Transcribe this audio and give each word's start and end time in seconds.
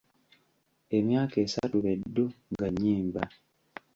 Emyaka 0.97 1.37
asatu 1.45 1.75
be 1.83 1.93
ddu 2.01 2.25
nga 2.51 2.67
nnyimba. 2.71 3.23